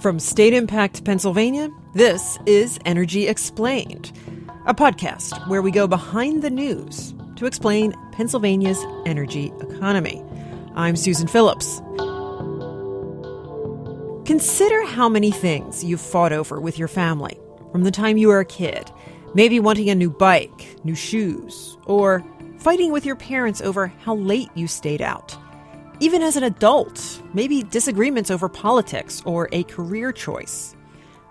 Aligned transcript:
From 0.00 0.20
State 0.20 0.54
Impact, 0.54 1.04
Pennsylvania, 1.04 1.70
this 1.92 2.38
is 2.46 2.78
Energy 2.84 3.26
Explained, 3.26 4.12
a 4.64 4.72
podcast 4.72 5.48
where 5.48 5.60
we 5.60 5.72
go 5.72 5.88
behind 5.88 6.42
the 6.42 6.50
news 6.50 7.12
to 7.34 7.46
explain 7.46 7.96
Pennsylvania's 8.12 8.78
energy 9.06 9.52
economy. 9.60 10.22
I'm 10.76 10.94
Susan 10.94 11.26
Phillips. 11.26 11.80
Consider 14.24 14.84
how 14.84 15.08
many 15.08 15.32
things 15.32 15.82
you've 15.82 16.00
fought 16.00 16.32
over 16.32 16.60
with 16.60 16.78
your 16.78 16.86
family 16.86 17.36
from 17.72 17.82
the 17.82 17.90
time 17.90 18.18
you 18.18 18.28
were 18.28 18.38
a 18.38 18.44
kid. 18.44 18.88
Maybe 19.34 19.58
wanting 19.58 19.90
a 19.90 19.96
new 19.96 20.10
bike, 20.10 20.76
new 20.84 20.94
shoes, 20.94 21.76
or 21.86 22.24
fighting 22.58 22.92
with 22.92 23.04
your 23.04 23.16
parents 23.16 23.60
over 23.60 23.88
how 24.04 24.14
late 24.14 24.50
you 24.54 24.68
stayed 24.68 25.02
out. 25.02 25.36
Even 26.00 26.22
as 26.22 26.36
an 26.36 26.44
adult, 26.44 27.20
maybe 27.34 27.64
disagreements 27.64 28.30
over 28.30 28.48
politics 28.48 29.20
or 29.24 29.48
a 29.50 29.64
career 29.64 30.12
choice. 30.12 30.76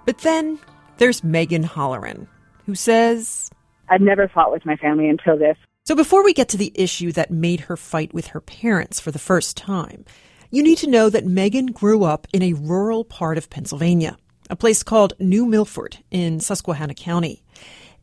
But 0.05 0.17
then 0.19 0.59
there's 0.97 1.23
Megan 1.23 1.63
Holleran, 1.63 2.27
who 2.65 2.75
says, 2.75 3.49
I've 3.89 4.01
never 4.01 4.27
fought 4.27 4.51
with 4.51 4.65
my 4.65 4.75
family 4.75 5.07
until 5.07 5.37
this. 5.37 5.57
So 5.85 5.95
before 5.95 6.21
we 6.21 6.33
get 6.33 6.49
to 6.49 6.57
the 6.57 6.73
issue 6.75 7.13
that 7.13 7.31
made 7.31 7.61
her 7.61 7.77
fight 7.77 8.13
with 8.13 8.27
her 8.27 8.41
parents 8.41 8.99
for 8.99 9.09
the 9.09 9.19
first 9.19 9.55
time, 9.55 10.03
you 10.51 10.61
need 10.61 10.79
to 10.79 10.89
know 10.89 11.09
that 11.09 11.25
Megan 11.25 11.67
grew 11.67 12.03
up 12.03 12.27
in 12.33 12.43
a 12.43 12.51
rural 12.51 13.05
part 13.05 13.37
of 13.37 13.49
Pennsylvania, 13.49 14.17
a 14.49 14.57
place 14.57 14.83
called 14.83 15.13
New 15.17 15.45
Milford 15.45 15.99
in 16.11 16.41
Susquehanna 16.41 16.93
County. 16.93 17.41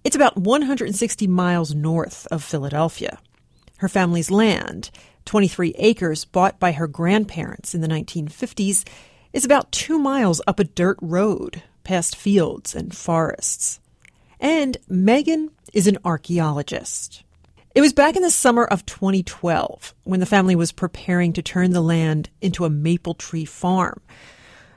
It's 0.02 0.16
about 0.16 0.38
160 0.38 1.26
miles 1.26 1.74
north 1.74 2.26
of 2.30 2.42
Philadelphia. 2.42 3.18
Her 3.78 3.88
family's 3.88 4.30
land 4.30 4.90
23 5.34 5.74
acres 5.78 6.24
bought 6.24 6.60
by 6.60 6.70
her 6.70 6.86
grandparents 6.86 7.74
in 7.74 7.80
the 7.80 7.88
1950s, 7.88 8.86
is 9.32 9.44
about 9.44 9.72
two 9.72 9.98
miles 9.98 10.40
up 10.46 10.60
a 10.60 10.64
dirt 10.64 10.96
road 11.02 11.60
past 11.82 12.14
fields 12.14 12.72
and 12.72 12.96
forests. 12.96 13.80
And 14.38 14.76
Megan 14.86 15.50
is 15.72 15.88
an 15.88 15.98
archaeologist. 16.04 17.24
It 17.74 17.80
was 17.80 17.92
back 17.92 18.14
in 18.14 18.22
the 18.22 18.30
summer 18.30 18.62
of 18.62 18.86
2012 18.86 19.92
when 20.04 20.20
the 20.20 20.24
family 20.24 20.54
was 20.54 20.70
preparing 20.70 21.32
to 21.32 21.42
turn 21.42 21.72
the 21.72 21.80
land 21.80 22.30
into 22.40 22.64
a 22.64 22.70
maple 22.70 23.14
tree 23.14 23.44
farm. 23.44 24.02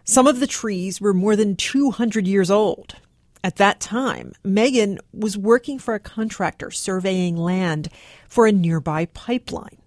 Some 0.06 0.26
of 0.26 0.40
the 0.40 0.48
trees 0.48 1.00
were 1.00 1.14
more 1.14 1.36
than 1.36 1.56
200 1.56 2.26
years 2.26 2.50
old. 2.50 2.96
At 3.44 3.58
that 3.58 3.80
time, 3.80 4.34
Megan 4.44 4.98
was 5.14 5.38
working 5.38 5.78
for 5.78 5.94
a 5.94 6.00
contractor 6.00 6.72
surveying 6.72 7.38
land 7.38 7.90
for 8.28 8.48
a 8.48 8.52
nearby 8.52 9.06
pipeline. 9.06 9.78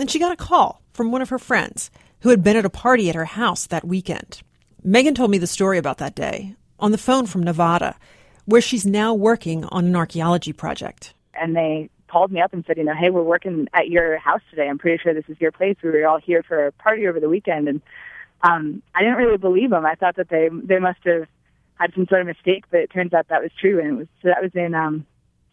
Then 0.00 0.08
she 0.08 0.18
got 0.18 0.32
a 0.32 0.36
call 0.36 0.80
from 0.94 1.12
one 1.12 1.20
of 1.20 1.28
her 1.28 1.38
friends 1.38 1.90
who 2.20 2.30
had 2.30 2.42
been 2.42 2.56
at 2.56 2.64
a 2.64 2.70
party 2.70 3.10
at 3.10 3.14
her 3.14 3.26
house 3.26 3.66
that 3.66 3.86
weekend. 3.86 4.40
Megan 4.82 5.14
told 5.14 5.30
me 5.30 5.36
the 5.36 5.46
story 5.46 5.76
about 5.76 5.98
that 5.98 6.14
day 6.14 6.56
on 6.78 6.90
the 6.90 6.96
phone 6.96 7.26
from 7.26 7.42
Nevada, 7.42 7.96
where 8.46 8.62
she's 8.62 8.86
now 8.86 9.12
working 9.12 9.66
on 9.66 9.84
an 9.84 9.94
archaeology 9.94 10.54
project. 10.54 11.12
And 11.34 11.54
they 11.54 11.90
called 12.08 12.32
me 12.32 12.40
up 12.40 12.54
and 12.54 12.64
said, 12.66 12.78
you 12.78 12.84
know, 12.84 12.94
hey, 12.94 13.10
we're 13.10 13.22
working 13.22 13.68
at 13.74 13.88
your 13.88 14.16
house 14.16 14.40
today. 14.48 14.70
I'm 14.70 14.78
pretty 14.78 15.02
sure 15.02 15.12
this 15.12 15.28
is 15.28 15.38
your 15.38 15.52
place. 15.52 15.76
We 15.82 15.90
were 15.90 16.06
all 16.06 16.18
here 16.18 16.42
for 16.42 16.68
a 16.68 16.72
party 16.72 17.06
over 17.06 17.20
the 17.20 17.28
weekend, 17.28 17.68
and 17.68 17.82
um, 18.40 18.82
I 18.94 19.00
didn't 19.00 19.18
really 19.18 19.36
believe 19.36 19.68
them. 19.68 19.84
I 19.84 19.96
thought 19.96 20.16
that 20.16 20.30
they 20.30 20.48
they 20.50 20.78
must 20.78 21.00
have 21.04 21.26
had 21.74 21.92
some 21.92 22.06
sort 22.06 22.22
of 22.22 22.26
mistake, 22.26 22.64
but 22.70 22.80
it 22.80 22.90
turns 22.90 23.12
out 23.12 23.28
that 23.28 23.42
was 23.42 23.52
true. 23.60 23.78
And 23.78 23.88
it 23.88 23.98
was 23.98 24.08
so 24.22 24.28
that 24.28 24.40
was 24.40 24.52
in 24.54 24.74
um, 24.74 25.04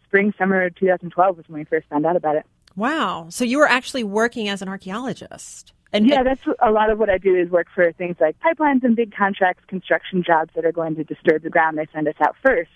spring 0.06 0.32
summer 0.38 0.70
2012 0.70 1.36
was 1.36 1.46
when 1.50 1.58
we 1.58 1.64
first 1.66 1.86
found 1.90 2.06
out 2.06 2.16
about 2.16 2.36
it. 2.36 2.46
Wow. 2.78 3.26
So 3.28 3.44
you 3.44 3.58
were 3.58 3.68
actually 3.68 4.04
working 4.04 4.48
as 4.48 4.62
an 4.62 4.68
archaeologist. 4.68 5.72
And 5.92 6.06
yeah, 6.06 6.22
that's 6.22 6.42
a 6.60 6.70
lot 6.70 6.90
of 6.90 6.98
what 7.00 7.10
I 7.10 7.18
do 7.18 7.34
is 7.34 7.50
work 7.50 7.66
for 7.74 7.90
things 7.92 8.16
like 8.20 8.36
pipelines 8.38 8.84
and 8.84 8.94
big 8.94 9.12
contracts, 9.12 9.64
construction 9.66 10.22
jobs 10.22 10.52
that 10.54 10.64
are 10.64 10.70
going 10.70 10.94
to 10.94 11.02
disturb 11.02 11.42
the 11.42 11.50
ground. 11.50 11.76
They 11.76 11.88
send 11.92 12.06
us 12.06 12.14
out 12.20 12.36
first. 12.40 12.70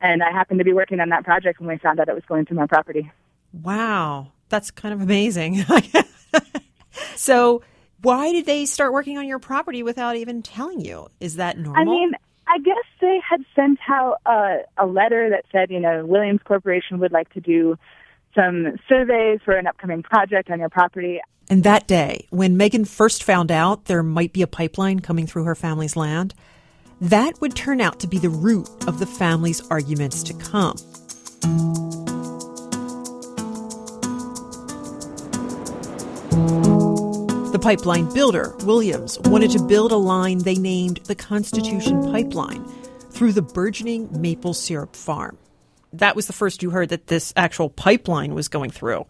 And 0.00 0.22
I 0.22 0.32
happened 0.32 0.58
to 0.58 0.64
be 0.64 0.72
working 0.72 0.98
on 0.98 1.10
that 1.10 1.24
project 1.24 1.60
when 1.60 1.68
we 1.68 1.78
found 1.78 2.00
out 2.00 2.08
it 2.08 2.14
was 2.14 2.24
going 2.26 2.46
to 2.46 2.54
my 2.54 2.66
property. 2.66 3.12
Wow. 3.52 4.32
That's 4.48 4.72
kind 4.72 4.92
of 4.92 5.00
amazing. 5.00 5.64
so, 7.16 7.62
why 8.02 8.32
did 8.32 8.46
they 8.46 8.66
start 8.66 8.92
working 8.92 9.16
on 9.16 9.28
your 9.28 9.38
property 9.38 9.82
without 9.84 10.16
even 10.16 10.42
telling 10.42 10.80
you? 10.80 11.06
Is 11.20 11.36
that 11.36 11.56
normal? 11.56 11.80
I 11.80 11.84
mean, 11.84 12.14
I 12.48 12.58
guess 12.58 12.84
they 13.00 13.20
had 13.28 13.44
sent 13.54 13.78
out 13.88 14.16
a, 14.26 14.60
a 14.76 14.86
letter 14.86 15.30
that 15.30 15.44
said, 15.52 15.70
you 15.70 15.78
know, 15.78 16.04
Williams 16.04 16.40
Corporation 16.42 16.98
would 16.98 17.12
like 17.12 17.32
to 17.34 17.40
do 17.40 17.78
some 18.34 18.78
surveys 18.88 19.40
for 19.44 19.56
an 19.56 19.66
upcoming 19.66 20.02
project 20.02 20.50
on 20.50 20.60
your 20.60 20.68
property. 20.68 21.20
And 21.48 21.64
that 21.64 21.88
day, 21.88 22.26
when 22.30 22.56
Megan 22.56 22.84
first 22.84 23.24
found 23.24 23.50
out 23.50 23.86
there 23.86 24.02
might 24.02 24.32
be 24.32 24.42
a 24.42 24.46
pipeline 24.46 25.00
coming 25.00 25.26
through 25.26 25.44
her 25.44 25.56
family's 25.56 25.96
land, 25.96 26.32
that 27.00 27.40
would 27.40 27.56
turn 27.56 27.80
out 27.80 27.98
to 28.00 28.06
be 28.06 28.18
the 28.18 28.28
root 28.28 28.68
of 28.86 28.98
the 28.98 29.06
family's 29.06 29.66
arguments 29.68 30.22
to 30.24 30.34
come. 30.34 30.76
The 37.50 37.58
pipeline 37.60 38.12
builder, 38.14 38.54
Williams, 38.64 39.18
wanted 39.24 39.50
to 39.50 39.62
build 39.62 39.90
a 39.90 39.96
line 39.96 40.38
they 40.38 40.54
named 40.54 40.98
the 41.04 41.16
Constitution 41.16 42.00
Pipeline 42.12 42.64
through 43.10 43.32
the 43.32 43.42
burgeoning 43.42 44.08
maple 44.20 44.54
syrup 44.54 44.94
farm 44.94 45.36
that 45.92 46.16
was 46.16 46.26
the 46.26 46.32
first 46.32 46.62
you 46.62 46.70
heard 46.70 46.90
that 46.90 47.06
this 47.06 47.32
actual 47.36 47.68
pipeline 47.68 48.34
was 48.34 48.48
going 48.48 48.70
through. 48.70 49.06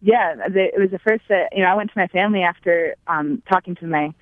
Yeah, 0.00 0.34
it 0.54 0.78
was 0.78 0.90
the 0.90 0.98
first 0.98 1.24
that 1.28 1.48
you 1.52 1.62
know. 1.62 1.68
I 1.68 1.74
went 1.74 1.90
to 1.90 1.98
my 1.98 2.08
family 2.08 2.42
after 2.42 2.94
um, 3.06 3.42
talking 3.48 3.74
to 3.76 3.86
my 3.86 4.12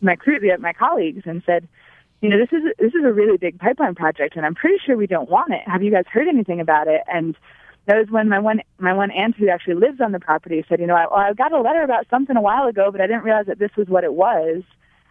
my 0.00 0.16
crew, 0.16 0.38
my 0.58 0.72
colleagues, 0.72 1.22
and 1.26 1.42
said, 1.46 1.68
you 2.20 2.28
know, 2.28 2.38
this 2.38 2.48
is 2.52 2.64
this 2.78 2.94
is 2.94 3.04
a 3.04 3.12
really 3.12 3.36
big 3.36 3.58
pipeline 3.58 3.94
project, 3.94 4.36
and 4.36 4.44
I'm 4.44 4.54
pretty 4.54 4.78
sure 4.84 4.96
we 4.96 5.06
don't 5.06 5.30
want 5.30 5.52
it. 5.52 5.60
Have 5.66 5.82
you 5.82 5.92
guys 5.92 6.04
heard 6.10 6.26
anything 6.26 6.60
about 6.60 6.88
it? 6.88 7.02
And 7.06 7.36
that 7.86 7.96
was 7.96 8.08
when 8.10 8.28
my 8.28 8.38
one 8.38 8.62
my 8.78 8.92
one 8.92 9.10
aunt 9.12 9.36
who 9.36 9.48
actually 9.48 9.74
lives 9.74 10.00
on 10.00 10.12
the 10.12 10.18
property 10.18 10.64
said, 10.68 10.80
you 10.80 10.86
know, 10.86 10.96
I, 10.96 11.06
well, 11.06 11.20
I 11.20 11.32
got 11.32 11.52
a 11.52 11.60
letter 11.60 11.82
about 11.82 12.06
something 12.10 12.36
a 12.36 12.42
while 12.42 12.66
ago, 12.66 12.90
but 12.90 13.00
I 13.00 13.06
didn't 13.06 13.22
realize 13.22 13.46
that 13.46 13.58
this 13.58 13.70
was 13.76 13.86
what 13.86 14.04
it 14.04 14.14
was. 14.14 14.62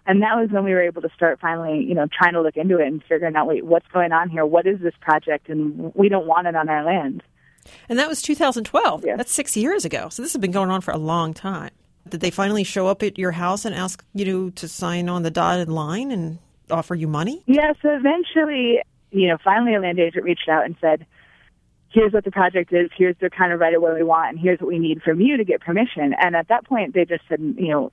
And 0.08 0.22
that 0.22 0.38
was 0.38 0.50
when 0.52 0.64
we 0.64 0.72
were 0.72 0.82
able 0.82 1.02
to 1.02 1.10
start 1.14 1.40
finally, 1.40 1.84
you 1.84 1.94
know, 1.94 2.08
trying 2.12 2.34
to 2.34 2.42
look 2.42 2.56
into 2.56 2.80
it 2.80 2.88
and 2.88 3.04
figuring 3.04 3.36
out, 3.36 3.46
wait, 3.46 3.66
what's 3.66 3.88
going 3.90 4.14
on 4.14 4.30
here? 4.30 4.46
What 4.46 4.66
is 4.66 4.80
this 4.80 4.94
project? 5.02 5.50
And 5.50 5.94
we 5.96 6.08
don't 6.08 6.26
want 6.26 6.48
it 6.48 6.56
on 6.56 6.70
our 6.70 6.84
land. 6.86 7.22
And 7.90 8.00
that 8.00 8.08
was 8.08 8.22
2012. 8.22 9.06
Yeah. 9.06 9.18
That's 9.18 9.34
six 9.34 9.58
years 9.58 9.84
ago. 9.84 10.08
So 10.10 10.22
this 10.22 10.32
has 10.32 10.40
been 10.40 10.52
going 10.52 10.72
on 10.72 10.80
for 10.80 10.92
a 10.92 10.98
long 10.98 11.34
time. 11.34 11.72
Did 12.08 12.22
they 12.22 12.32
finally 12.32 12.64
show 12.64 12.88
up 12.88 13.04
at 13.04 13.18
your 13.18 13.32
house 13.32 13.66
and 13.66 13.76
ask 13.76 14.02
you 14.14 14.52
to 14.52 14.68
sign 14.70 15.10
on 15.10 15.24
the 15.24 15.32
dotted 15.32 15.68
line 15.68 16.12
and 16.12 16.40
offer 16.72 16.96
you 16.96 17.10
money? 17.10 17.44
Yeah, 17.46 17.74
so 17.82 17.90
eventually, 17.90 18.80
you 19.12 19.28
know, 19.28 19.38
finally 19.44 19.76
a 19.76 19.82
land 19.82 20.00
agent 20.00 20.24
reached 20.24 20.48
out 20.48 20.64
and 20.64 20.78
said, 20.80 21.06
here's 21.90 22.14
what 22.14 22.24
the 22.24 22.32
project 22.32 22.72
is, 22.72 22.90
here's 22.98 23.18
the 23.20 23.30
kind 23.30 23.52
of 23.52 23.60
right 23.60 23.74
of 23.74 23.82
way 23.82 23.94
we 23.94 24.04
want, 24.04 24.30
and 24.30 24.40
here's 24.40 24.60
what 24.60 24.70
we 24.70 24.80
need 24.80 25.02
from 25.02 25.20
you 25.20 25.36
to 25.36 25.44
get 25.44 25.60
permission. 25.60 26.14
And 26.18 26.36
at 26.36 26.48
that 26.48 26.66
point, 26.66 26.94
they 26.94 27.04
just 27.04 27.24
said, 27.28 27.40
you 27.42 27.70
know, 27.70 27.92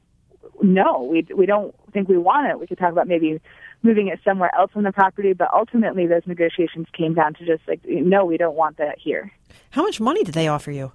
no, 0.64 1.02
we 1.02 1.26
we 1.34 1.46
don't 1.46 1.74
think 1.92 2.08
we 2.08 2.18
want 2.18 2.50
it. 2.50 2.58
We 2.58 2.66
could 2.66 2.78
talk 2.78 2.90
about 2.90 3.06
maybe 3.06 3.40
moving 3.82 4.08
it 4.08 4.18
somewhere 4.24 4.50
else 4.56 4.70
on 4.74 4.82
the 4.82 4.92
property, 4.92 5.34
but 5.34 5.48
ultimately 5.52 6.06
those 6.06 6.22
negotiations 6.26 6.86
came 6.96 7.14
down 7.14 7.34
to 7.34 7.46
just 7.46 7.62
like, 7.68 7.80
no, 7.84 8.24
we 8.24 8.38
don't 8.38 8.56
want 8.56 8.78
that 8.78 8.98
here. 8.98 9.30
How 9.70 9.82
much 9.82 10.00
money 10.00 10.24
did 10.24 10.34
they 10.34 10.48
offer 10.48 10.70
you? 10.70 10.92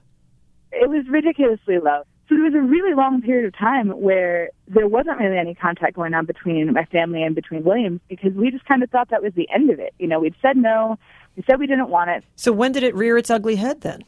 It 0.72 0.90
was 0.90 1.06
ridiculously 1.08 1.78
low. 1.78 2.02
So 2.28 2.36
there 2.36 2.44
was 2.44 2.54
a 2.54 2.62
really 2.62 2.94
long 2.94 3.22
period 3.22 3.46
of 3.46 3.58
time 3.58 3.90
where 3.90 4.50
there 4.68 4.88
wasn't 4.88 5.20
really 5.20 5.38
any 5.38 5.56
contact 5.56 5.96
going 5.96 6.14
on 6.14 6.26
between 6.26 6.72
my 6.74 6.86
family 6.86 7.24
and 7.24 7.34
between 7.34 7.64
Williams 7.64 8.02
because 8.08 8.34
we 8.34 8.52
just 8.52 8.66
kind 8.66 8.84
of 8.84 8.90
thought 8.90 9.10
that 9.10 9.24
was 9.24 9.34
the 9.34 9.48
end 9.54 9.70
of 9.70 9.80
it. 9.80 9.94
You 9.98 10.08
know, 10.08 10.20
we'd 10.20 10.36
said 10.42 10.58
no, 10.58 10.98
we 11.36 11.44
said 11.50 11.60
we 11.60 11.68
didn't 11.68 11.90
want 11.90 12.10
it. 12.12 12.24
So 12.36 12.52
when 12.52 12.72
did 12.72 12.84
it 12.84 12.94
rear 12.96 13.18
its 13.18 13.30
ugly 13.30 13.56
head 13.56 13.82
then? 13.82 14.04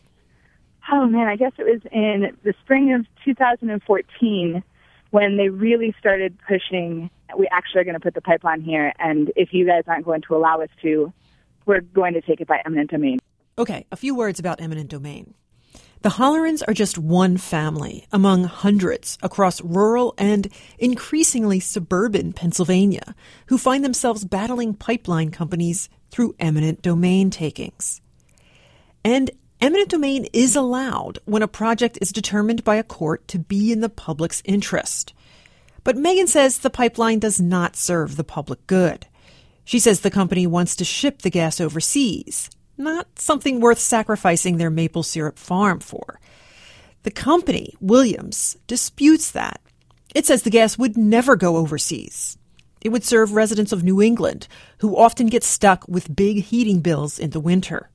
Oh 0.91 1.05
man, 1.07 1.27
I 1.27 1.35
guess 1.35 1.53
it 1.57 1.63
was 1.63 1.81
in 1.91 2.35
the 2.43 2.53
spring 2.63 2.93
of 2.93 3.05
2014 3.25 4.63
when 5.11 5.37
they 5.37 5.49
really 5.49 5.93
started 5.99 6.37
pushing, 6.47 7.09
we 7.37 7.47
actually 7.51 7.81
are 7.81 7.83
going 7.83 7.95
to 7.95 7.99
put 7.99 8.13
the 8.13 8.21
pipeline 8.21 8.61
here, 8.61 8.91
and 8.97 9.31
if 9.35 9.53
you 9.53 9.65
guys 9.65 9.83
aren't 9.87 10.05
going 10.05 10.21
to 10.27 10.35
allow 10.35 10.61
us 10.61 10.69
to, 10.81 11.13
we're 11.65 11.81
going 11.81 12.13
to 12.13 12.21
take 12.21 12.41
it 12.41 12.47
by 12.47 12.61
eminent 12.65 12.89
domain. 12.89 13.19
Okay, 13.57 13.85
a 13.91 13.95
few 13.95 14.15
words 14.15 14.39
about 14.39 14.61
eminent 14.61 14.89
domain. 14.89 15.33
The 16.01 16.09
Hollerans 16.09 16.63
are 16.67 16.73
just 16.73 16.97
one 16.97 17.37
family 17.37 18.07
among 18.11 18.45
hundreds 18.45 19.19
across 19.21 19.61
rural 19.61 20.15
and 20.17 20.47
increasingly 20.79 21.59
suburban 21.59 22.33
Pennsylvania 22.33 23.13
who 23.47 23.59
find 23.59 23.85
themselves 23.85 24.25
battling 24.25 24.73
pipeline 24.73 25.29
companies 25.29 25.89
through 26.09 26.33
eminent 26.39 26.81
domain 26.81 27.29
takings. 27.29 28.01
And 29.03 29.29
Eminent 29.61 29.89
domain 29.89 30.25
is 30.33 30.55
allowed 30.55 31.19
when 31.25 31.43
a 31.43 31.47
project 31.47 31.99
is 32.01 32.11
determined 32.11 32.63
by 32.63 32.77
a 32.77 32.83
court 32.83 33.27
to 33.27 33.37
be 33.37 33.71
in 33.71 33.81
the 33.81 33.89
public's 33.89 34.41
interest. 34.43 35.13
But 35.83 35.95
Megan 35.95 36.25
says 36.25 36.57
the 36.57 36.71
pipeline 36.71 37.19
does 37.19 37.39
not 37.39 37.75
serve 37.75 38.15
the 38.15 38.23
public 38.23 38.65
good. 38.65 39.05
She 39.63 39.77
says 39.77 39.99
the 39.99 40.09
company 40.09 40.47
wants 40.47 40.75
to 40.77 40.83
ship 40.83 41.21
the 41.21 41.29
gas 41.29 41.61
overseas, 41.61 42.49
not 42.75 43.19
something 43.19 43.59
worth 43.59 43.77
sacrificing 43.77 44.57
their 44.57 44.71
maple 44.71 45.03
syrup 45.03 45.37
farm 45.37 45.79
for. 45.79 46.19
The 47.03 47.11
company, 47.11 47.75
Williams, 47.79 48.57
disputes 48.65 49.29
that. 49.29 49.61
It 50.15 50.25
says 50.25 50.41
the 50.41 50.49
gas 50.49 50.79
would 50.79 50.97
never 50.97 51.35
go 51.35 51.57
overseas. 51.57 52.35
It 52.81 52.89
would 52.89 53.03
serve 53.03 53.33
residents 53.33 53.71
of 53.71 53.83
New 53.83 54.01
England, 54.01 54.47
who 54.79 54.97
often 54.97 55.27
get 55.27 55.43
stuck 55.43 55.87
with 55.87 56.15
big 56.15 56.45
heating 56.45 56.79
bills 56.79 57.19
in 57.19 57.29
the 57.29 57.39
winter. 57.39 57.90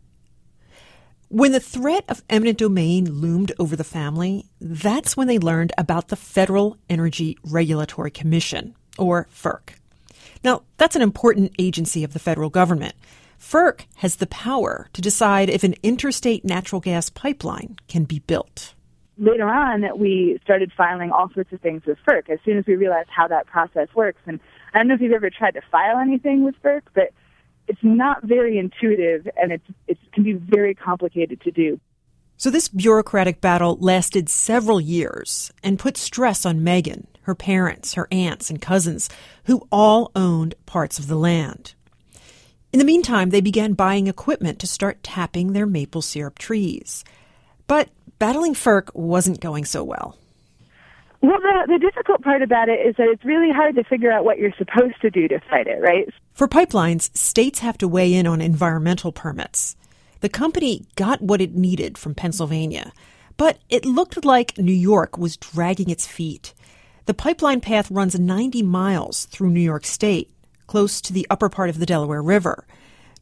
When 1.28 1.50
the 1.50 1.58
threat 1.58 2.04
of 2.08 2.22
eminent 2.30 2.58
domain 2.58 3.10
loomed 3.10 3.50
over 3.58 3.74
the 3.74 3.82
family, 3.82 4.46
that's 4.60 5.16
when 5.16 5.26
they 5.26 5.40
learned 5.40 5.72
about 5.76 6.06
the 6.06 6.16
Federal 6.16 6.76
Energy 6.88 7.36
Regulatory 7.42 8.12
Commission, 8.12 8.76
or 8.96 9.26
FERC. 9.34 9.74
Now, 10.44 10.62
that's 10.76 10.94
an 10.94 11.02
important 11.02 11.52
agency 11.58 12.04
of 12.04 12.12
the 12.12 12.20
federal 12.20 12.48
government. 12.48 12.94
FERC 13.40 13.86
has 13.96 14.16
the 14.16 14.28
power 14.28 14.88
to 14.92 15.02
decide 15.02 15.50
if 15.50 15.64
an 15.64 15.74
interstate 15.82 16.44
natural 16.44 16.80
gas 16.80 17.10
pipeline 17.10 17.76
can 17.88 18.04
be 18.04 18.20
built. 18.20 18.74
Later 19.18 19.48
on, 19.48 19.84
we 19.98 20.38
started 20.44 20.70
filing 20.76 21.10
all 21.10 21.28
sorts 21.34 21.52
of 21.52 21.60
things 21.60 21.84
with 21.86 21.98
FERC 22.06 22.30
as 22.30 22.38
soon 22.44 22.56
as 22.56 22.66
we 22.66 22.76
realized 22.76 23.08
how 23.10 23.26
that 23.26 23.46
process 23.46 23.88
works. 23.96 24.20
And 24.26 24.38
I 24.74 24.78
don't 24.78 24.86
know 24.86 24.94
if 24.94 25.00
you've 25.00 25.12
ever 25.12 25.30
tried 25.30 25.54
to 25.54 25.62
file 25.72 25.98
anything 25.98 26.44
with 26.44 26.54
FERC, 26.62 26.82
but 26.94 27.12
it's 27.66 27.82
not 27.82 28.22
very 28.22 28.58
intuitive 28.58 29.28
and 29.36 29.52
it's, 29.52 29.64
it 29.88 29.95
can 30.16 30.24
be 30.24 30.32
very 30.32 30.74
complicated 30.74 31.40
to 31.42 31.52
do. 31.52 31.78
So 32.38 32.50
this 32.50 32.68
bureaucratic 32.68 33.40
battle 33.40 33.76
lasted 33.80 34.28
several 34.28 34.80
years 34.80 35.52
and 35.62 35.78
put 35.78 35.96
stress 35.96 36.44
on 36.44 36.64
Megan, 36.64 37.06
her 37.22 37.34
parents, 37.34 37.94
her 37.94 38.08
aunts, 38.10 38.50
and 38.50 38.60
cousins, 38.60 39.08
who 39.44 39.66
all 39.70 40.10
owned 40.16 40.54
parts 40.66 40.98
of 40.98 41.06
the 41.06 41.16
land. 41.16 41.74
In 42.72 42.78
the 42.78 42.84
meantime, 42.84 43.30
they 43.30 43.40
began 43.40 43.74
buying 43.74 44.06
equipment 44.06 44.58
to 44.58 44.66
start 44.66 45.02
tapping 45.02 45.52
their 45.52 45.66
maple 45.66 46.02
syrup 46.02 46.38
trees. 46.38 47.04
But 47.66 47.88
battling 48.18 48.54
FERC 48.54 48.94
wasn't 48.94 49.40
going 49.40 49.64
so 49.64 49.84
well. 49.84 50.18
Well, 51.22 51.40
the, 51.40 51.72
the 51.72 51.78
difficult 51.78 52.22
part 52.22 52.42
about 52.42 52.68
it 52.68 52.86
is 52.86 52.96
that 52.96 53.08
it's 53.08 53.24
really 53.24 53.50
hard 53.50 53.74
to 53.76 53.84
figure 53.84 54.12
out 54.12 54.24
what 54.24 54.38
you're 54.38 54.54
supposed 54.58 55.00
to 55.00 55.10
do 55.10 55.26
to 55.28 55.40
fight 55.50 55.66
it, 55.66 55.80
right? 55.80 56.08
For 56.34 56.46
pipelines, 56.46 57.16
states 57.16 57.60
have 57.60 57.78
to 57.78 57.88
weigh 57.88 58.12
in 58.14 58.26
on 58.26 58.40
environmental 58.42 59.10
permits. 59.10 59.74
The 60.20 60.28
company 60.28 60.86
got 60.96 61.22
what 61.22 61.40
it 61.40 61.54
needed 61.54 61.98
from 61.98 62.14
Pennsylvania, 62.14 62.92
but 63.36 63.58
it 63.68 63.84
looked 63.84 64.24
like 64.24 64.58
New 64.58 64.72
York 64.72 65.18
was 65.18 65.36
dragging 65.36 65.90
its 65.90 66.06
feet. 66.06 66.54
The 67.04 67.14
pipeline 67.14 67.60
path 67.60 67.90
runs 67.90 68.18
90 68.18 68.62
miles 68.62 69.26
through 69.26 69.50
New 69.50 69.60
York 69.60 69.84
State, 69.84 70.30
close 70.66 71.00
to 71.02 71.12
the 71.12 71.26
upper 71.30 71.48
part 71.48 71.70
of 71.70 71.78
the 71.78 71.86
Delaware 71.86 72.22
River. 72.22 72.66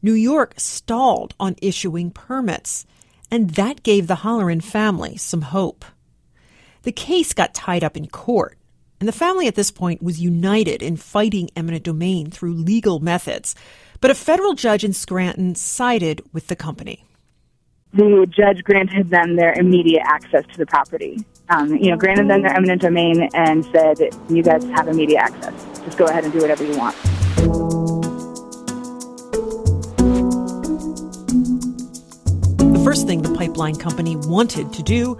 New 0.01 0.13
York 0.13 0.53
stalled 0.57 1.33
on 1.39 1.55
issuing 1.61 2.11
permits, 2.11 2.85
and 3.29 3.51
that 3.51 3.83
gave 3.83 4.07
the 4.07 4.17
Holleran 4.17 4.63
family 4.63 5.17
some 5.17 5.41
hope. 5.41 5.85
The 6.83 6.91
case 6.91 7.33
got 7.33 7.53
tied 7.53 7.83
up 7.83 7.97
in 7.97 8.07
court, 8.07 8.57
and 8.99 9.07
the 9.07 9.13
family 9.13 9.47
at 9.47 9.55
this 9.55 9.71
point 9.71 10.01
was 10.01 10.21
united 10.21 10.81
in 10.81 10.97
fighting 10.97 11.49
eminent 11.55 11.83
domain 11.83 12.31
through 12.31 12.53
legal 12.53 12.99
methods. 12.99 13.55
But 14.05 14.11
a 14.11 14.13
federal 14.13 14.53
judge 14.53 14.83
in 14.83 14.93
Scranton 14.93 15.55
sided 15.55 16.21
with 16.31 16.45
the 16.45 16.55
company. 16.55 17.05
The 17.91 18.27
judge 18.29 18.63
granted 18.63 19.09
them 19.09 19.35
their 19.35 19.53
immediate 19.53 20.03
access 20.05 20.45
to 20.51 20.59
the 20.59 20.67
property. 20.67 21.25
Um, 21.49 21.75
you 21.77 21.89
know, 21.89 21.97
granted 21.97 22.29
them 22.29 22.43
their 22.43 22.55
eminent 22.55 22.83
domain 22.83 23.27
and 23.33 23.65
said, 23.73 23.97
"You 24.29 24.43
guys 24.43 24.63
have 24.75 24.87
immediate 24.87 25.21
access. 25.21 25.53
Just 25.83 25.97
go 25.97 26.05
ahead 26.05 26.23
and 26.23 26.31
do 26.31 26.37
whatever 26.37 26.63
you 26.63 26.77
want." 26.77 26.95
The 32.59 32.81
first 32.83 33.07
thing 33.07 33.23
the 33.23 33.33
pipeline 33.35 33.77
company 33.77 34.17
wanted 34.17 34.71
to 34.73 34.83
do 34.83 35.15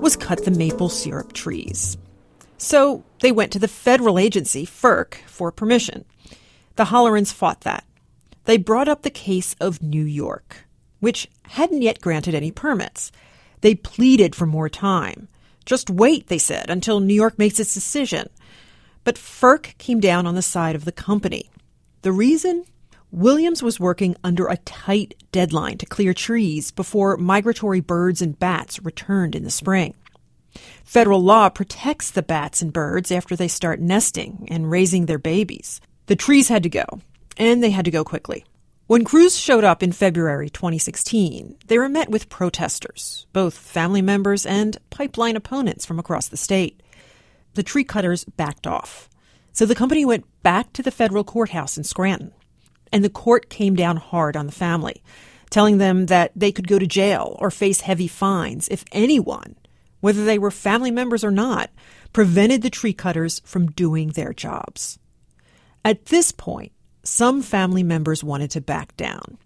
was 0.00 0.16
cut 0.16 0.46
the 0.46 0.50
maple 0.50 0.88
syrup 0.88 1.34
trees. 1.34 1.98
So 2.56 3.04
they 3.20 3.32
went 3.32 3.52
to 3.52 3.58
the 3.58 3.68
federal 3.68 4.18
agency, 4.18 4.64
FERC, 4.64 5.16
for 5.26 5.52
permission. 5.52 6.06
The 6.76 6.84
Hollerans 6.84 7.30
fought 7.30 7.60
that. 7.60 7.84
They 8.44 8.56
brought 8.58 8.88
up 8.88 9.02
the 9.02 9.10
case 9.10 9.54
of 9.60 9.82
New 9.82 10.04
York, 10.04 10.66
which 11.00 11.28
hadn't 11.44 11.82
yet 11.82 12.00
granted 12.00 12.34
any 12.34 12.50
permits. 12.50 13.10
They 13.62 13.74
pleaded 13.74 14.34
for 14.34 14.46
more 14.46 14.68
time. 14.68 15.28
Just 15.64 15.88
wait, 15.88 16.26
they 16.26 16.38
said, 16.38 16.68
until 16.68 17.00
New 17.00 17.14
York 17.14 17.38
makes 17.38 17.58
its 17.58 17.72
decision. 17.72 18.28
But 19.02 19.16
FERC 19.16 19.78
came 19.78 20.00
down 20.00 20.26
on 20.26 20.34
the 20.34 20.42
side 20.42 20.74
of 20.74 20.84
the 20.84 20.92
company. 20.92 21.50
The 22.02 22.12
reason? 22.12 22.64
Williams 23.10 23.62
was 23.62 23.80
working 23.80 24.16
under 24.24 24.48
a 24.48 24.56
tight 24.58 25.14
deadline 25.30 25.78
to 25.78 25.86
clear 25.86 26.12
trees 26.12 26.70
before 26.70 27.16
migratory 27.16 27.80
birds 27.80 28.20
and 28.20 28.38
bats 28.38 28.82
returned 28.82 29.34
in 29.34 29.44
the 29.44 29.50
spring. 29.50 29.94
Federal 30.84 31.22
law 31.22 31.48
protects 31.48 32.10
the 32.10 32.22
bats 32.22 32.60
and 32.60 32.72
birds 32.72 33.10
after 33.10 33.36
they 33.36 33.48
start 33.48 33.80
nesting 33.80 34.46
and 34.50 34.70
raising 34.70 35.06
their 35.06 35.18
babies. 35.18 35.80
The 36.06 36.16
trees 36.16 36.48
had 36.48 36.64
to 36.64 36.68
go, 36.68 36.84
and 37.36 37.62
they 37.62 37.70
had 37.70 37.84
to 37.84 37.90
go 37.90 38.04
quickly. 38.04 38.44
When 38.86 39.04
crews 39.04 39.36
showed 39.36 39.64
up 39.64 39.82
in 39.82 39.92
February 39.92 40.50
2016, 40.50 41.56
they 41.66 41.78
were 41.78 41.88
met 41.88 42.10
with 42.10 42.28
protesters, 42.28 43.26
both 43.32 43.56
family 43.56 44.02
members 44.02 44.44
and 44.44 44.76
pipeline 44.90 45.36
opponents 45.36 45.86
from 45.86 45.98
across 45.98 46.28
the 46.28 46.36
state. 46.36 46.82
The 47.54 47.62
tree 47.62 47.84
cutters 47.84 48.24
backed 48.24 48.66
off. 48.66 49.08
So 49.52 49.64
the 49.64 49.74
company 49.74 50.04
went 50.04 50.26
back 50.42 50.72
to 50.74 50.82
the 50.82 50.90
federal 50.90 51.24
courthouse 51.24 51.78
in 51.78 51.84
Scranton 51.84 52.32
and 52.94 53.04
the 53.04 53.10
court 53.10 53.50
came 53.50 53.74
down 53.74 53.96
hard 53.96 54.36
on 54.36 54.46
the 54.46 54.52
family, 54.52 55.02
telling 55.50 55.78
them 55.78 56.06
that 56.06 56.30
they 56.36 56.52
could 56.52 56.68
go 56.68 56.78
to 56.78 56.86
jail 56.86 57.36
or 57.40 57.50
face 57.50 57.80
heavy 57.80 58.06
fines 58.06 58.68
if 58.68 58.84
anyone, 58.92 59.56
whether 59.98 60.24
they 60.24 60.38
were 60.38 60.52
family 60.52 60.92
members 60.92 61.24
or 61.24 61.32
not, 61.32 61.70
prevented 62.12 62.62
the 62.62 62.70
tree 62.70 62.92
cutters 62.92 63.40
from 63.44 63.66
doing 63.72 64.10
their 64.10 64.32
jobs. 64.32 65.00
At 65.84 66.06
this 66.06 66.30
point, 66.30 66.70
some 67.04 67.42
family 67.42 67.82
members 67.82 68.24
wanted 68.24 68.50
to 68.52 68.60
back 68.60 68.96
down. 68.96 69.38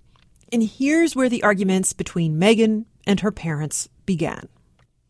And 0.52 0.62
here's 0.62 1.14
where 1.14 1.28
the 1.28 1.43
arguments 1.43 1.93
between 1.93 2.38
Megan 2.38 2.87
and 3.06 3.20
her 3.20 3.32
parents 3.32 3.88
began. 4.06 4.49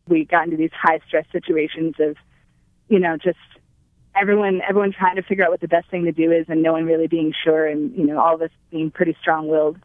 We 0.07 0.25
got 0.25 0.45
into 0.45 0.57
these 0.57 0.71
high 0.73 0.99
stress 1.07 1.25
situations 1.31 1.95
of, 1.99 2.17
you 2.89 2.99
know, 2.99 3.15
just 3.17 3.37
everyone 4.19 4.61
everyone 4.67 4.91
trying 4.91 5.15
to 5.15 5.21
figure 5.21 5.45
out 5.45 5.51
what 5.51 5.61
the 5.61 5.67
best 5.67 5.89
thing 5.89 6.05
to 6.05 6.11
do 6.11 6.31
is 6.31 6.45
and 6.49 6.61
no 6.61 6.73
one 6.73 6.85
really 6.85 7.07
being 7.07 7.33
sure 7.43 7.65
and 7.65 7.95
you 7.95 8.05
know 8.05 8.19
all 8.19 8.35
of 8.35 8.41
us 8.41 8.49
being 8.71 8.89
pretty 8.91 9.15
strong-willed 9.21 9.77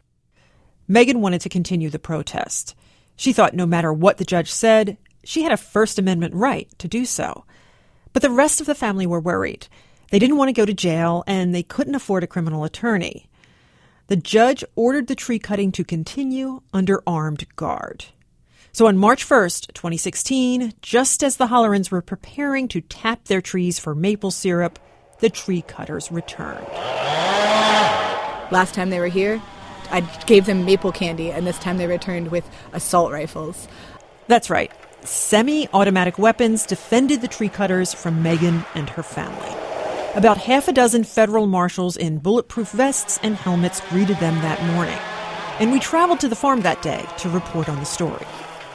megan 0.87 1.21
wanted 1.21 1.39
to 1.41 1.49
continue 1.49 1.89
the 1.89 1.99
protest 1.99 2.75
she 3.15 3.31
thought 3.31 3.53
no 3.53 3.65
matter 3.65 3.93
what 3.93 4.17
the 4.17 4.25
judge 4.25 4.51
said 4.51 4.97
she 5.23 5.43
had 5.43 5.51
a 5.51 5.57
first 5.57 5.99
amendment 5.99 6.33
right 6.33 6.67
to 6.79 6.87
do 6.87 7.05
so 7.05 7.45
but 8.13 8.21
the 8.21 8.29
rest 8.29 8.59
of 8.59 8.67
the 8.67 8.75
family 8.75 9.05
were 9.05 9.19
worried 9.19 9.67
they 10.09 10.19
didn't 10.19 10.37
want 10.37 10.49
to 10.49 10.53
go 10.53 10.65
to 10.65 10.73
jail 10.73 11.23
and 11.27 11.53
they 11.53 11.63
couldn't 11.63 11.95
afford 11.95 12.23
a 12.23 12.27
criminal 12.27 12.63
attorney 12.63 13.29
the 14.07 14.15
judge 14.15 14.63
ordered 14.75 15.07
the 15.07 15.15
tree 15.15 15.39
cutting 15.39 15.71
to 15.71 15.83
continue 15.83 16.61
under 16.73 17.01
armed 17.07 17.45
guard 17.55 18.05
so 18.75 18.87
on 18.87 18.97
March 18.97 19.25
1st, 19.25 19.73
2016, 19.73 20.73
just 20.81 21.23
as 21.23 21.37
the 21.37 21.47
Hollerans 21.47 21.91
were 21.91 22.01
preparing 22.01 22.67
to 22.67 22.81
tap 22.81 23.23
their 23.23 23.39
trees 23.39 23.79
for 23.79 23.95
maple 23.95 24.31
syrup, 24.31 24.79
the 25.19 25.29
tree 25.29 25.61
cutters 25.61 26.11
returned. 26.11 26.67
Last 28.51 28.73
time 28.73 28.89
they 28.89 28.99
were 28.99 29.07
here, 29.07 29.41
I 29.91 30.01
gave 30.25 30.45
them 30.45 30.65
maple 30.65 30.91
candy, 30.91 31.31
and 31.31 31.47
this 31.47 31.57
time 31.57 31.77
they 31.77 31.87
returned 31.87 32.31
with 32.31 32.49
assault 32.73 33.13
rifles. 33.13 33.69
That's 34.27 34.49
right. 34.49 34.73
Semi 35.05 35.69
automatic 35.69 36.19
weapons 36.19 36.65
defended 36.65 37.21
the 37.21 37.29
tree 37.29 37.47
cutters 37.47 37.93
from 37.93 38.21
Megan 38.23 38.65
and 38.75 38.89
her 38.89 39.03
family. 39.03 39.64
About 40.15 40.37
half 40.37 40.69
a 40.69 40.71
dozen 40.71 41.03
federal 41.03 41.45
marshals 41.45 41.97
in 41.97 42.19
bulletproof 42.19 42.71
vests 42.71 43.19
and 43.21 43.35
helmets 43.35 43.81
greeted 43.89 44.17
them 44.19 44.35
that 44.35 44.63
morning. 44.73 44.97
And 45.59 45.73
we 45.73 45.79
traveled 45.81 46.21
to 46.21 46.29
the 46.29 46.37
farm 46.37 46.61
that 46.61 46.81
day 46.81 47.05
to 47.17 47.29
report 47.29 47.67
on 47.67 47.79
the 47.79 47.85
story. 47.85 48.23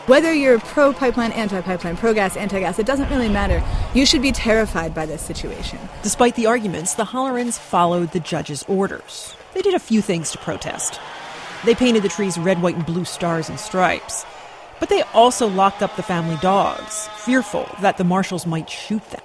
Whether 0.05 0.35
you're 0.35 0.59
pro 0.59 0.93
pipeline, 0.93 1.33
anti 1.33 1.63
pipeline, 1.63 1.97
pro 1.97 2.13
gas, 2.13 2.37
anti 2.37 2.61
gas, 2.61 2.79
it 2.79 2.85
doesn't 2.85 3.09
really 3.09 3.31
matter. 3.31 3.65
You 3.95 4.05
should 4.05 4.21
be 4.21 4.33
terrified 4.33 4.95
by 4.95 5.07
this 5.07 5.23
situation. 5.23 5.79
Despite 6.03 6.35
the 6.35 6.45
arguments, 6.45 6.93
the 6.93 7.05
Hollerans 7.05 7.59
followed 7.59 8.13
the 8.13 8.21
judge's 8.21 8.63
orders. 8.69 9.35
They 9.55 9.63
did 9.63 9.73
a 9.73 9.79
few 9.79 10.03
things 10.03 10.33
to 10.33 10.39
protest. 10.39 11.01
They 11.65 11.75
painted 11.75 12.03
the 12.03 12.11
trees 12.11 12.37
red, 12.37 12.61
white, 12.61 12.77
and 12.77 12.85
blue 12.85 13.07
stars 13.07 13.49
and 13.49 13.59
stripes. 13.59 14.27
But 14.79 14.91
they 14.91 15.01
also 15.15 15.49
locked 15.49 15.83
up 15.83 15.97
the 15.97 16.03
family 16.03 16.37
dogs, 16.43 17.09
fearful 17.17 17.67
that 17.81 17.97
the 17.97 18.05
marshals 18.05 18.45
might 18.45 18.69
shoot 18.69 19.05
them. 19.11 19.23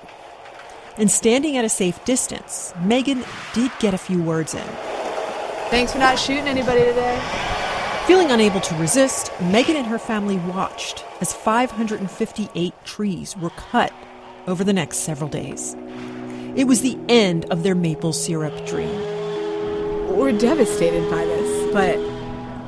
And 0.98 1.12
standing 1.12 1.58
at 1.58 1.66
a 1.66 1.70
safe 1.70 2.04
distance, 2.06 2.74
Megan 2.82 3.24
did 3.54 3.72
get 3.80 3.94
a 3.94 3.98
few 3.98 4.22
words 4.24 4.54
in. 4.54 4.68
Thanks 5.70 5.92
for 5.92 6.00
not 6.00 6.18
shooting 6.18 6.48
anybody 6.48 6.86
today. 6.86 7.20
Feeling 8.08 8.32
unable 8.32 8.62
to 8.62 8.76
resist, 8.76 9.32
Megan 9.42 9.76
and 9.76 9.88
her 9.88 9.98
family 9.98 10.38
watched 10.38 11.04
as 11.22 11.34
558 11.34 12.74
trees 12.86 13.36
were 13.36 13.50
cut 13.52 13.92
over 14.48 14.64
the 14.64 14.74
next 14.74 15.00
several 15.00 15.30
days. 15.30 15.76
It 16.56 16.66
was 16.66 16.82
the 16.82 16.98
end 17.10 17.46
of 17.52 17.64
their 17.64 17.76
maple 17.76 18.14
syrup 18.14 18.66
dream. 18.66 18.96
We're 20.16 20.38
devastated 20.38 21.10
by 21.10 21.26
this, 21.26 21.74
but 21.74 21.98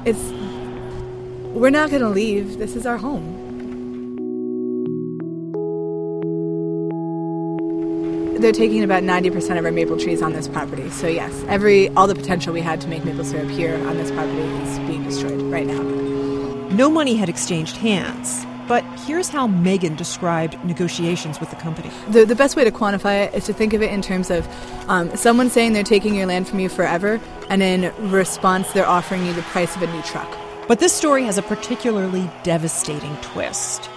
it's. 0.06 0.20
We're 1.54 1.70
not 1.70 1.90
going 1.90 2.02
to 2.02 2.10
leave. 2.10 2.58
This 2.58 2.76
is 2.76 2.86
our 2.86 2.98
home. 2.98 3.37
They're 8.40 8.52
taking 8.52 8.84
about 8.84 9.04
90% 9.04 9.58
of 9.58 9.66
our 9.66 9.72
maple 9.72 9.98
trees 9.98 10.22
on 10.22 10.34
this 10.34 10.48
property. 10.48 10.90
So 10.92 11.08
yes, 11.08 11.44
every 11.48 11.90
all 11.90 12.08
the 12.08 12.16
potential 12.16 12.54
we 12.54 12.62
had 12.62 12.80
to 12.82 12.88
make 12.88 13.04
maple 13.04 13.24
syrup 13.24 13.50
here 13.50 13.76
on 13.88 13.98
this 13.98 14.12
property 14.12 14.38
is 14.38 14.80
being 14.80 15.04
destroyed 15.04 15.42
right 15.42 15.66
now. 15.66 15.82
No 16.76 16.90
money 16.90 17.16
had 17.16 17.30
exchanged 17.30 17.78
hands. 17.78 18.46
But 18.68 18.84
here's 19.06 19.30
how 19.30 19.48
Megan 19.48 19.96
described 19.96 20.62
negotiations 20.66 21.40
with 21.40 21.50
the 21.50 21.56
company. 21.56 21.90
The, 22.10 22.26
the 22.26 22.36
best 22.36 22.58
way 22.58 22.66
to 22.66 22.72
quantify 22.72 23.26
it 23.26 23.34
is 23.34 23.46
to 23.46 23.54
think 23.54 23.74
of 23.74 23.82
it 23.82 23.92
in 23.92 24.02
terms 24.02 24.30
of 24.30 24.46
um, 24.90 25.16
someone 25.16 25.50
saying 25.50 25.72
they're 25.72 25.84
taking 25.84 26.14
your 26.14 26.26
land 26.26 26.50
from 26.50 26.60
you 26.60 26.68
forever, 26.68 27.22
and 27.50 27.64
in 27.64 27.94
response, 28.12 28.74
they're 28.74 28.86
offering 28.86 29.26
you 29.26 29.34
the 29.34 29.42
price 29.44 29.74
of 29.78 29.84
a 29.84 29.88
new 29.88 30.02
truck. 30.02 30.30
But 30.68 30.80
this 30.80 30.92
story 30.92 31.24
has 31.24 31.38
a 31.38 31.42
particularly 31.42 32.30
devastating 32.44 33.16
twist. 33.22 33.90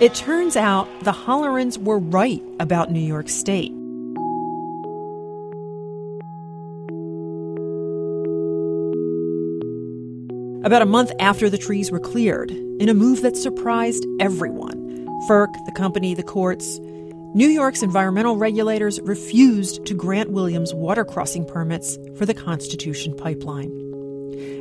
It 0.00 0.14
turns 0.14 0.54
out 0.54 0.86
the 1.00 1.12
Hollerans 1.12 1.78
were 1.78 1.98
right 1.98 2.42
about 2.58 2.90
New 2.90 3.00
York 3.00 3.30
State. 3.30 3.72
About 10.62 10.82
a 10.82 10.86
month 10.86 11.10
after 11.18 11.48
the 11.48 11.56
trees 11.56 11.90
were 11.90 11.98
cleared, 11.98 12.50
in 12.50 12.90
a 12.90 12.94
move 12.94 13.22
that 13.22 13.36
surprised 13.36 14.06
everyone 14.20 15.06
FERC, 15.26 15.52
the 15.64 15.72
company, 15.72 16.14
the 16.14 16.22
courts 16.22 16.78
New 17.32 17.48
York's 17.48 17.82
environmental 17.82 18.36
regulators 18.36 19.00
refused 19.00 19.86
to 19.86 19.94
grant 19.94 20.32
Williams 20.32 20.74
water 20.74 21.04
crossing 21.04 21.46
permits 21.46 21.96
for 22.18 22.26
the 22.26 22.34
Constitution 22.34 23.16
pipeline. 23.16 23.70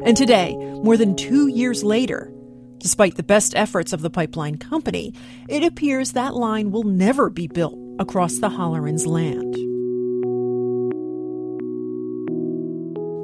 And 0.05 0.15
today, 0.15 0.55
more 0.83 0.95
than 0.95 1.15
two 1.15 1.47
years 1.47 1.83
later, 1.83 2.31
despite 2.77 3.15
the 3.15 3.23
best 3.23 3.53
efforts 3.55 3.91
of 3.91 4.01
the 4.01 4.09
pipeline 4.09 4.57
company, 4.57 5.13
it 5.49 5.63
appears 5.63 6.13
that 6.13 6.35
line 6.35 6.71
will 6.71 6.83
never 6.83 7.29
be 7.29 7.47
built 7.47 7.77
across 7.99 8.37
the 8.37 8.49
Hollerans' 8.49 9.05
land. 9.05 9.68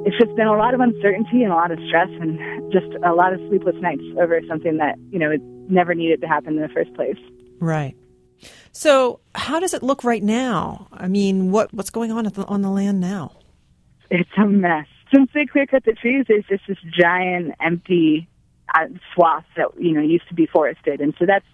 It's 0.06 0.16
just 0.18 0.34
been 0.36 0.46
a 0.46 0.56
lot 0.56 0.72
of 0.72 0.78
uncertainty 0.78 1.42
and 1.42 1.52
a 1.52 1.56
lot 1.56 1.72
of 1.72 1.80
stress 1.88 2.08
and 2.20 2.72
just 2.72 2.86
a 3.04 3.12
lot 3.12 3.32
of 3.32 3.40
sleepless 3.48 3.74
nights 3.80 4.04
over 4.20 4.40
something 4.48 4.76
that 4.76 4.94
you 5.10 5.18
know 5.18 5.32
it 5.32 5.42
never 5.68 5.94
needed 5.94 6.20
to 6.20 6.28
happen 6.28 6.54
in 6.54 6.62
the 6.62 6.68
first 6.68 6.94
place. 6.94 7.18
Right. 7.58 7.96
So, 8.70 9.18
how 9.34 9.58
does 9.58 9.74
it 9.74 9.82
look 9.82 10.04
right 10.04 10.22
now? 10.22 10.86
I 10.92 11.08
mean, 11.08 11.50
what 11.50 11.74
what's 11.74 11.90
going 11.90 12.12
on 12.12 12.24
the, 12.24 12.44
on 12.44 12.62
the 12.62 12.70
land 12.70 13.00
now? 13.00 13.32
It's 14.08 14.30
a 14.38 14.46
mess. 14.46 14.86
Since 15.12 15.30
they 15.34 15.44
clear 15.44 15.66
cut 15.66 15.84
the 15.84 15.92
trees, 15.92 16.26
there's 16.28 16.44
just 16.48 16.62
this 16.68 16.78
giant 16.96 17.54
empty 17.60 18.28
uh, 18.76 18.86
swath 19.12 19.44
that 19.56 19.70
you 19.76 19.92
know 19.92 20.02
used 20.02 20.28
to 20.28 20.34
be 20.34 20.46
forested, 20.46 21.00
and 21.00 21.14
so 21.18 21.26
that's 21.26 21.46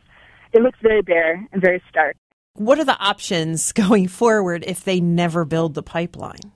it 0.52 0.60
looks 0.60 0.78
very 0.82 1.00
bare 1.00 1.48
and 1.52 1.62
very 1.62 1.82
stark. 1.88 2.16
What 2.52 2.78
are 2.78 2.84
the 2.84 2.98
options 2.98 3.72
going 3.72 4.08
forward 4.08 4.62
if 4.66 4.84
they 4.84 5.00
never 5.00 5.46
build 5.46 5.72
the 5.72 5.82
pipeline? 5.82 6.52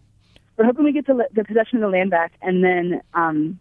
We're 0.56 0.64
hoping 0.64 0.84
we 0.84 0.92
get 0.92 1.06
the, 1.06 1.28
the 1.34 1.44
possession 1.44 1.76
of 1.76 1.82
the 1.82 1.96
land 1.96 2.10
back 2.10 2.32
and 2.40 2.64
then, 2.64 3.02
um, 3.14 3.58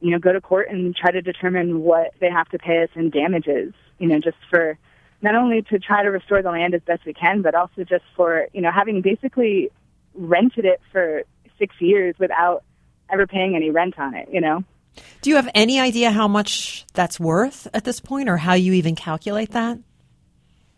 you 0.00 0.10
know, 0.10 0.18
go 0.18 0.32
to 0.32 0.40
court 0.40 0.68
and 0.70 0.94
try 0.94 1.10
to 1.10 1.22
determine 1.22 1.80
what 1.80 2.12
they 2.20 2.30
have 2.30 2.48
to 2.50 2.58
pay 2.58 2.82
us 2.82 2.90
in 2.94 3.10
damages, 3.10 3.72
you 3.98 4.06
know, 4.06 4.20
just 4.20 4.36
for 4.50 4.78
not 5.22 5.34
only 5.34 5.62
to 5.62 5.78
try 5.78 6.02
to 6.02 6.10
restore 6.10 6.42
the 6.42 6.50
land 6.50 6.74
as 6.74 6.82
best 6.82 7.04
we 7.04 7.14
can, 7.14 7.42
but 7.42 7.54
also 7.54 7.82
just 7.84 8.04
for, 8.14 8.46
you 8.52 8.60
know, 8.60 8.70
having 8.70 9.00
basically 9.00 9.70
rented 10.14 10.64
it 10.64 10.80
for 10.92 11.22
six 11.58 11.74
years 11.80 12.14
without 12.18 12.62
ever 13.10 13.26
paying 13.26 13.56
any 13.56 13.70
rent 13.70 13.98
on 13.98 14.14
it, 14.14 14.28
you 14.30 14.40
know? 14.40 14.62
Do 15.22 15.30
you 15.30 15.36
have 15.36 15.50
any 15.54 15.80
idea 15.80 16.10
how 16.10 16.28
much 16.28 16.86
that's 16.94 17.20
worth 17.20 17.66
at 17.74 17.84
this 17.84 18.00
point 18.00 18.28
or 18.28 18.36
how 18.36 18.54
you 18.54 18.72
even 18.74 18.94
calculate 18.94 19.50
that? 19.50 19.78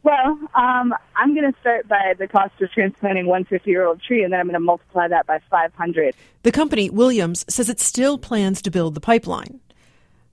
Well, 0.09 0.39
um, 0.55 0.95
I'm 1.17 1.35
going 1.35 1.53
to 1.53 1.61
start 1.61 1.87
by 1.87 2.15
the 2.19 2.27
cost 2.27 2.59
of 2.63 2.73
transplanting 2.73 3.27
one 3.27 3.45
50 3.45 3.71
year 3.71 3.87
old 3.87 4.01
tree, 4.01 4.25
and 4.25 4.33
then 4.33 4.41
I'm 4.41 4.47
going 4.47 4.55
to 4.55 4.61
multiply 4.61 5.07
that 5.07 5.27
by 5.27 5.39
500. 5.51 6.15
The 6.45 6.51
company, 6.51 6.89
Williams, 6.89 7.45
says 7.47 7.69
it 7.69 7.79
still 7.79 8.17
plans 8.17 8.63
to 8.63 8.71
build 8.71 8.95
the 8.95 9.03
pipeline. 9.03 9.61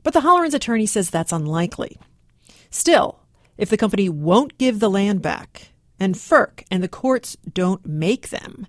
But 0.01 0.13
the 0.13 0.22
Hollerans 0.22 0.53
attorney 0.53 0.86
says 0.86 1.10
that's 1.10 1.34
unlikely. 1.34 2.00
Still, 2.70 3.20
if 3.58 3.70
the 3.70 3.75
company 3.75 4.08
won't 4.08 4.58
give 4.58 4.79
the 4.79 4.89
land 4.89 5.22
back, 5.22 5.72
and 6.00 6.15
FERC 6.15 6.63
and 6.72 6.82
the 6.82 6.88
courts 6.88 7.36
don't 7.53 7.86
make 7.86 8.29
them, 8.29 8.67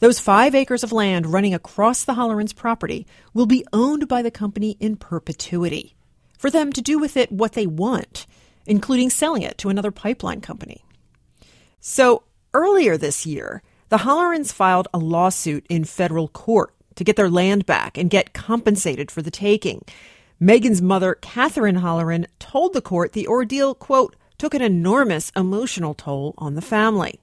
those 0.00 0.18
five 0.18 0.56
acres 0.56 0.82
of 0.82 0.90
land 0.90 1.32
running 1.32 1.54
across 1.54 2.02
the 2.02 2.14
Hollerans' 2.14 2.52
property 2.52 3.06
will 3.32 3.46
be 3.46 3.64
owned 3.72 4.08
by 4.08 4.22
the 4.22 4.32
company 4.32 4.76
in 4.80 4.96
perpetuity, 4.96 5.94
for 6.36 6.50
them 6.50 6.72
to 6.72 6.82
do 6.82 6.98
with 6.98 7.16
it 7.16 7.30
what 7.30 7.52
they 7.52 7.68
want 7.68 8.26
including 8.68 9.10
selling 9.10 9.42
it 9.42 9.58
to 9.58 9.68
another 9.68 9.90
pipeline 9.90 10.40
company. 10.40 10.84
So 11.80 12.22
earlier 12.54 12.96
this 12.96 13.26
year, 13.26 13.62
the 13.88 13.98
Hollerans 13.98 14.52
filed 14.52 14.88
a 14.92 14.98
lawsuit 14.98 15.66
in 15.68 15.84
federal 15.84 16.28
court 16.28 16.74
to 16.94 17.04
get 17.04 17.16
their 17.16 17.30
land 17.30 17.64
back 17.64 17.96
and 17.96 18.10
get 18.10 18.34
compensated 18.34 19.10
for 19.10 19.22
the 19.22 19.30
taking. 19.30 19.84
Megan's 20.38 20.82
mother, 20.82 21.14
Catherine 21.14 21.78
Holleran, 21.78 22.26
told 22.38 22.72
the 22.74 22.82
court 22.82 23.12
the 23.12 23.26
ordeal, 23.26 23.74
quote, 23.74 24.14
took 24.36 24.54
an 24.54 24.62
enormous 24.62 25.32
emotional 25.34 25.94
toll 25.94 26.34
on 26.38 26.54
the 26.54 26.62
family. 26.62 27.18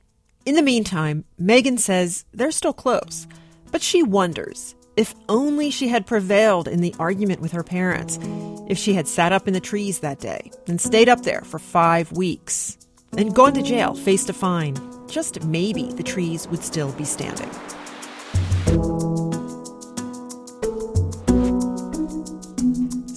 In 0.45 0.55
the 0.55 0.61
meantime, 0.61 1.25
Megan 1.37 1.77
says 1.77 2.25
they're 2.33 2.51
still 2.51 2.73
close, 2.73 3.27
but 3.71 3.81
she 3.81 4.03
wonders 4.03 4.75
if 4.97 5.13
only 5.29 5.69
she 5.69 5.87
had 5.87 6.05
prevailed 6.05 6.67
in 6.67 6.81
the 6.81 6.95
argument 6.99 7.41
with 7.41 7.51
her 7.51 7.63
parents. 7.63 8.19
If 8.67 8.77
she 8.77 8.93
had 8.93 9.07
sat 9.07 9.31
up 9.31 9.47
in 9.47 9.53
the 9.53 9.59
trees 9.59 9.99
that 9.99 10.19
day 10.19 10.51
and 10.67 10.79
stayed 10.79 11.09
up 11.09 11.21
there 11.21 11.41
for 11.41 11.59
five 11.59 12.11
weeks 12.11 12.77
and 13.17 13.35
gone 13.35 13.53
to 13.53 13.61
jail, 13.61 13.93
faced 13.93 14.29
a 14.29 14.33
fine, 14.33 14.75
just 15.07 15.43
maybe 15.43 15.91
the 15.93 16.03
trees 16.03 16.47
would 16.47 16.63
still 16.63 16.91
be 16.93 17.05
standing. 17.05 17.49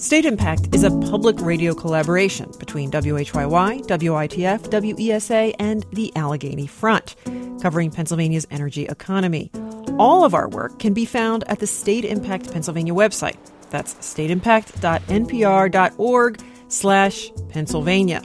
State 0.09 0.25
Impact 0.25 0.73
is 0.73 0.83
a 0.83 0.89
public 1.11 1.39
radio 1.39 1.75
collaboration 1.75 2.51
between 2.57 2.89
WHYY, 2.89 3.85
WITF, 3.85 4.59
WESA, 4.71 5.53
and 5.59 5.85
the 5.93 6.11
Allegheny 6.15 6.65
Front, 6.65 7.15
covering 7.61 7.91
Pennsylvania's 7.91 8.47
energy 8.49 8.85
economy. 8.85 9.51
All 9.99 10.23
of 10.23 10.33
our 10.33 10.47
work 10.47 10.79
can 10.79 10.93
be 10.93 11.03
found 11.03 11.43
at 11.47 11.59
the 11.59 11.67
State 11.67 12.05
Impact 12.05 12.53
Pennsylvania 12.53 12.93
website. 12.93 13.35
That's 13.69 13.95
stateimpact.npr.org 13.95 16.41
slash 16.69 17.31
Pennsylvania. 17.49 18.23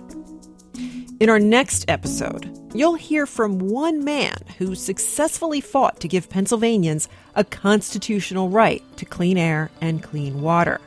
In 1.19 1.29
our 1.29 1.41
next 1.41 1.85
episode, 1.89 2.57
you'll 2.73 2.95
hear 2.95 3.27
from 3.27 3.59
one 3.59 4.05
man 4.05 4.37
who 4.59 4.77
successfully 4.77 5.61
fought 5.61 5.99
to 5.99 6.07
give 6.07 6.31
Pennsylvanians 6.31 7.09
a 7.35 7.43
constitutional 7.43 8.51
right 8.51 8.85
to 8.97 9.05
clean 9.05 9.37
air 9.37 9.69
and 9.81 10.01
clean 10.01 10.43
water, 10.43 10.81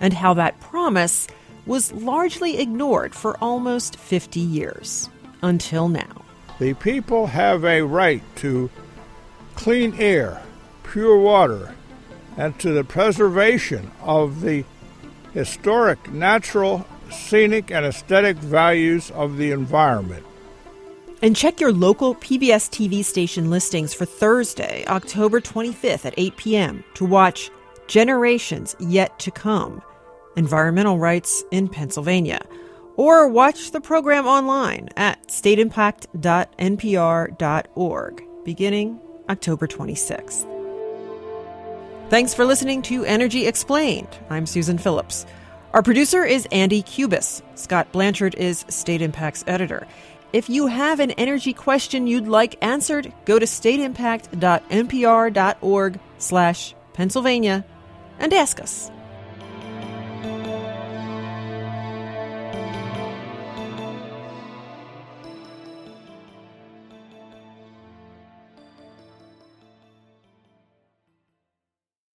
and 0.00 0.12
how 0.12 0.34
that 0.34 0.58
promise 0.58 1.28
was 1.64 1.92
largely 1.92 2.58
ignored 2.58 3.14
for 3.14 3.38
almost 3.40 3.94
50 3.96 4.40
years, 4.40 5.08
until 5.42 5.88
now. 5.88 6.24
The 6.58 6.74
people 6.74 7.28
have 7.28 7.64
a 7.64 7.82
right 7.82 8.22
to 8.36 8.68
clean 9.54 9.94
air, 9.98 10.42
pure 10.82 11.18
water, 11.18 11.74
and 12.36 12.58
to 12.58 12.72
the 12.72 12.84
preservation 12.84 13.90
of 14.00 14.40
the 14.40 14.64
historic, 15.32 16.12
natural, 16.12 16.86
scenic, 17.10 17.70
and 17.70 17.86
aesthetic 17.86 18.36
values 18.36 19.10
of 19.12 19.36
the 19.36 19.50
environment. 19.50 20.24
And 21.22 21.36
check 21.36 21.60
your 21.60 21.72
local 21.72 22.14
PBS 22.16 22.68
TV 22.68 23.04
station 23.04 23.50
listings 23.50 23.94
for 23.94 24.04
Thursday, 24.04 24.84
October 24.86 25.40
25th 25.40 26.04
at 26.04 26.14
8 26.16 26.36
p.m. 26.36 26.84
to 26.94 27.04
watch 27.04 27.50
Generations 27.86 28.74
Yet 28.78 29.18
to 29.20 29.30
Come 29.30 29.82
Environmental 30.36 30.98
Rights 30.98 31.44
in 31.50 31.68
Pennsylvania. 31.68 32.44
Or 32.96 33.28
watch 33.28 33.70
the 33.70 33.80
program 33.80 34.26
online 34.26 34.90
at 34.96 35.28
stateimpact.npr.org 35.28 38.24
beginning 38.44 39.00
October 39.28 39.66
26th. 39.66 40.46
Thanks 42.10 42.34
for 42.34 42.44
listening 42.44 42.82
to 42.82 43.04
Energy 43.04 43.46
Explained. 43.46 44.18
I'm 44.30 44.46
Susan 44.46 44.78
Phillips. 44.78 45.26
Our 45.72 45.82
producer 45.82 46.24
is 46.24 46.46
Andy 46.52 46.82
Cubis. 46.82 47.42
Scott 47.56 47.90
Blanchard 47.90 48.36
is 48.36 48.64
State 48.68 49.02
Impact's 49.02 49.42
editor. 49.46 49.88
If 50.32 50.48
you 50.50 50.66
have 50.66 51.00
an 51.00 51.10
energy 51.12 51.52
question 51.52 52.06
you'd 52.06 52.28
like 52.28 52.56
answered, 52.62 53.12
go 53.24 53.38
to 53.38 53.46
stateimpact.npr.org 53.46 56.00
slash 56.18 56.74
Pennsylvania 56.92 57.64
and 58.18 58.32
ask 58.32 58.60
us. 58.60 58.90